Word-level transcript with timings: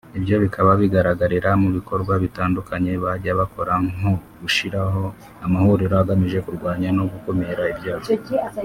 ibyo 0.17 0.35
bikaba 0.43 0.71
bigaragarira 0.81 1.49
mu 1.61 1.69
bikorwa 1.77 2.13
bitandukanye 2.23 2.91
bajya 3.03 3.31
bakora 3.39 3.73
nko 3.95 4.11
gushyiraho 4.41 5.03
amahuriro 5.45 5.95
agamije 6.03 6.37
kurwanya 6.45 6.89
no 6.97 7.03
gukumira 7.11 7.63
ibyaha 7.73 8.07